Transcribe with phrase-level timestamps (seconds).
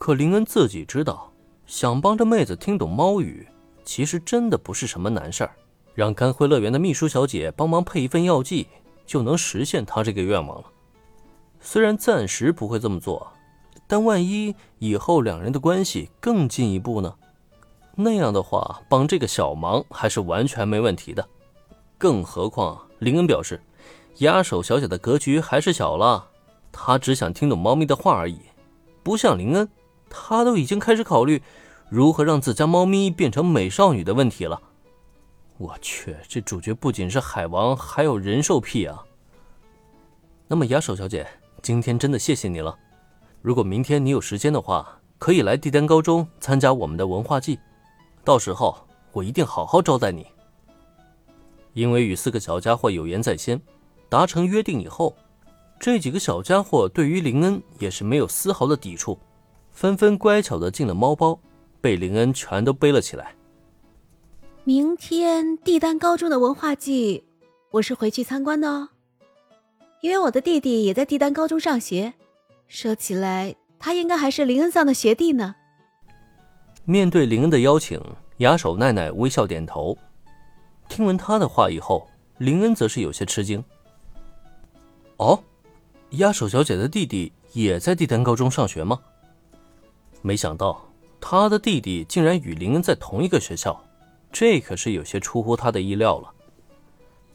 [0.00, 1.30] 可林恩自己知道，
[1.66, 3.46] 想帮这妹子听懂猫语，
[3.84, 5.50] 其实真的不是什么难事儿。
[5.94, 8.66] 让甘辉乐园的秘书小姐帮忙配一份药剂，
[9.04, 10.64] 就能实现他这个愿望了。
[11.60, 13.30] 虽然暂时不会这么做，
[13.86, 17.14] 但万一以后两人的关系更进一步呢？
[17.94, 21.28] 那样的话，帮这个小忙还是完全没问题的。
[21.98, 23.60] 更何况，林恩表示，
[24.20, 26.26] 压手小姐的格局还是小了，
[26.72, 28.40] 她只想听懂猫咪的话而已，
[29.02, 29.68] 不像林恩。
[30.10, 31.40] 他都已经开始考虑
[31.88, 34.60] 如何让自家猫咪变成美少女的问题了。
[35.56, 39.04] 我去，这主角不仅是海王，还有人兽癖啊！
[40.48, 41.26] 那么雅手小姐，
[41.62, 42.76] 今天真的谢谢你了。
[43.40, 47.58] 如果明天你有时间的话，可以来帝丹高中参加我们的文化祭，
[48.24, 48.76] 到时候
[49.12, 50.26] 我一定好好招待你。
[51.72, 53.60] 因为与四个小家伙有言在先，
[54.08, 55.14] 达成约定以后，
[55.78, 59.18] 这几个小家伙对于林恩也是没有丝毫的抵触。
[59.80, 61.40] 纷纷乖巧的进了猫包，
[61.80, 63.34] 被林恩全都背了起来。
[64.62, 67.24] 明天帝丹高中的文化祭，
[67.70, 68.90] 我是回去参观的哦。
[70.02, 72.12] 因为我的弟弟也在帝丹高中上学，
[72.68, 75.54] 说起来，他应该还是林恩桑的学弟呢。
[76.84, 77.98] 面对林恩的邀请，
[78.36, 79.96] 雅手奈奈微笑点头。
[80.90, 83.64] 听闻他的话以后，林恩则是有些吃惊。
[85.16, 85.42] 哦，
[86.10, 89.00] 雅手小姐的弟弟也在帝丹高中上学吗？
[90.22, 90.86] 没想到
[91.20, 93.82] 他的弟弟竟然与林恩在同一个学校，
[94.32, 96.32] 这可是有些出乎他的意料了。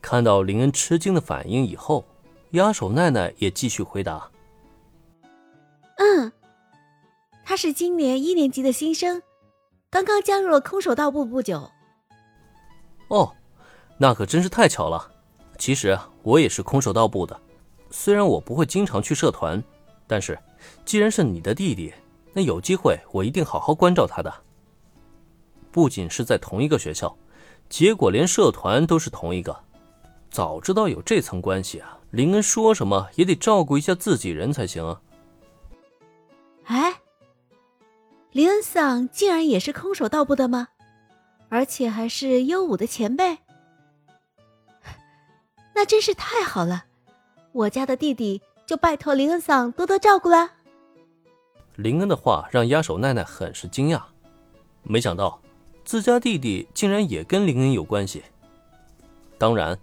[0.00, 2.04] 看到林恩吃惊的反应以后，
[2.50, 4.30] 压手奈奈也继续回答
[5.98, 6.32] ：“嗯，
[7.44, 9.22] 他是今年一年级的新生，
[9.90, 11.70] 刚刚加入了空手道部不久。”
[13.08, 13.34] 哦，
[13.98, 15.10] 那可真是太巧了。
[15.58, 17.40] 其实我也是空手道部的，
[17.90, 19.62] 虽然我不会经常去社团，
[20.06, 20.38] 但是
[20.84, 21.92] 既然是你的弟弟。
[22.36, 24.30] 那有机会，我一定好好关照他的。
[25.72, 27.16] 不仅是在同一个学校，
[27.70, 29.58] 结果连社团都是同一个。
[30.30, 35.00] 早知道有这层关系啊，林恩说什么也得照顾一下自己人才行啊。
[36.64, 37.00] 哎，
[38.32, 40.68] 林恩桑竟然也是空手道部的吗？
[41.48, 43.38] 而且还是优武的前辈？
[45.74, 46.84] 那真是太好了，
[47.52, 50.50] 我家的弟弟就拜托林恩桑多多照顾了。
[51.76, 54.00] 林恩的话让压手奈奈很是惊讶，
[54.82, 55.40] 没想到
[55.84, 58.22] 自家弟弟竟然也跟林恩有关系。
[59.36, 59.78] 当然，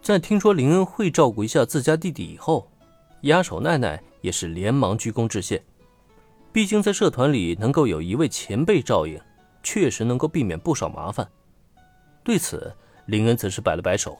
[0.00, 2.66] 在听说林恩会照顾一下自家弟弟以后，
[3.22, 5.62] 压手奈奈也是连忙鞠躬致谢。
[6.52, 9.20] 毕竟在社团里能够有一位前辈照应，
[9.62, 11.28] 确实能够避免不少麻烦。
[12.24, 12.74] 对此，
[13.04, 14.16] 林恩则是摆了摆手：“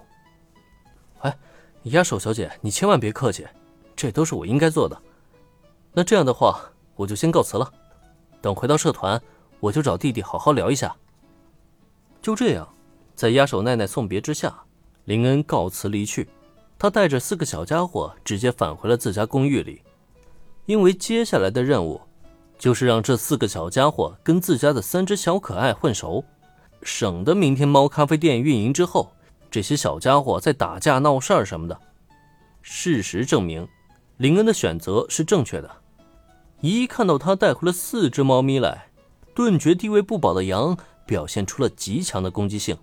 [1.20, 1.34] 哎，
[1.84, 3.46] 压手小姐，你千万别客气，
[3.96, 5.00] 这都是我应该做的。
[5.94, 7.70] 那这样的话。”我就先告辞了，
[8.40, 9.20] 等回到社团，
[9.60, 10.94] 我就找弟弟好好聊一下。
[12.20, 12.68] 就这样，
[13.14, 14.52] 在压手奈奈送别之下，
[15.04, 16.28] 林恩告辞离去。
[16.78, 19.82] 他带着四个小家伙直接返回了自家公寓里，
[20.66, 22.00] 因为接下来的任务
[22.58, 26.24] 就是让这四个小家伙跟自家的三只小可爱混熟，
[26.82, 29.10] 省得明天猫咖啡店运营之后，
[29.50, 31.80] 这些小家伙再打架闹事儿什么的。
[32.60, 33.66] 事实证明，
[34.18, 35.70] 林恩的选择是正确的。
[36.60, 38.88] 一看到他带回了四只猫咪来，
[39.34, 42.76] 顿觉地位不保的羊表现出了极强的攻击性。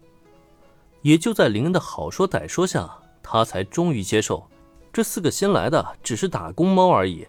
[1.01, 2.89] 也就在林恩的好说歹说下，
[3.23, 4.47] 他才终于接受，
[4.94, 7.28] 这四个新来的只是打工猫而已。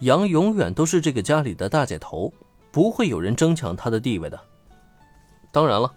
[0.00, 2.32] 羊永远都是这个家里的大姐头，
[2.70, 4.38] 不会有人争抢他的地位的。
[5.50, 5.90] 当然了，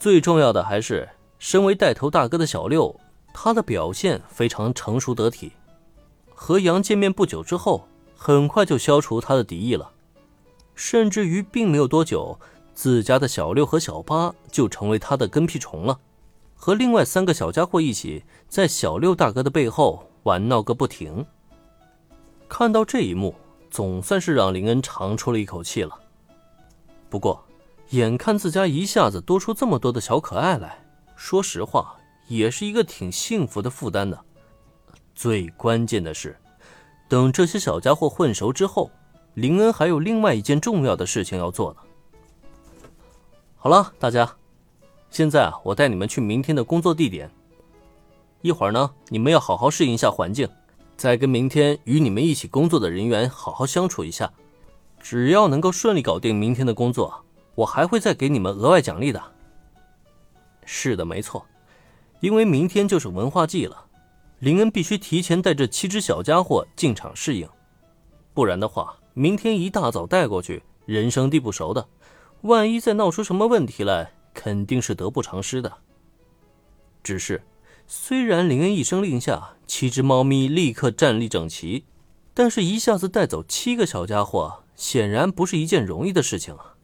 [0.00, 1.08] 最重要的还是
[1.38, 2.98] 身为带头大哥的小六，
[3.32, 5.52] 他的表现非常成熟得体。
[6.34, 7.86] 和羊见面不久之后。
[8.16, 9.92] 很快就消除他的敌意了，
[10.74, 12.40] 甚至于并没有多久，
[12.74, 16.00] 自家的小六和小八就成为他的跟屁虫了，
[16.54, 21.24] 和另外三个小家伙一起在小六大哥的背后玩闹个不停。
[22.48, 23.34] 看到这一幕，
[23.70, 25.96] 总算是让林恩长出了一口气了。
[27.08, 27.44] 不过，
[27.90, 30.84] 眼看自家一下子多出这么多的小可爱来，
[31.14, 31.94] 说实话，
[32.26, 34.18] 也是一个挺幸福的负担的。
[35.14, 36.36] 最关键的是。
[37.08, 38.90] 等这些小家伙混熟之后，
[39.34, 41.80] 林恩还有另外一件重要的事情要做呢。
[43.56, 44.36] 好了，大家，
[45.10, 47.30] 现在啊，我带你们去明天的工作地点。
[48.42, 50.48] 一会儿呢，你们要好好适应一下环境，
[50.96, 54.32] 再跟明天与你们一起工作的人员好好相处一下。
[55.00, 57.24] 只要能够顺利搞定明天的工作，
[57.54, 59.22] 我还会再给你们额外奖励的。
[60.64, 61.46] 是的，没错，
[62.20, 63.85] 因为明天就是文化祭了。
[64.38, 67.48] 林恩必须提前带这七只小家伙进场适应，
[68.34, 71.88] 不然的话，明天一大早带过去，人生地不熟的，
[72.42, 75.72] 万一再闹出什么问题来，肯定是得不偿失的。
[77.02, 77.42] 只是，
[77.86, 81.86] 虽然林恩一声令下，七只猫咪立刻站立整齐，
[82.34, 86.75] 但是一下子带走七个小家伙，显然不是一件容易的事情啊。